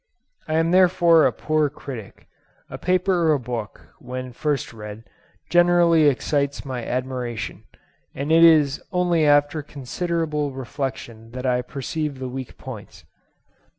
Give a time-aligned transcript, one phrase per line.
[0.47, 2.25] I am therefore a poor critic:
[2.71, 5.03] a paper or book, when first read,
[5.51, 7.65] generally excites my admiration,
[8.15, 13.05] and it is only after considerable reflection that I perceive the weak points.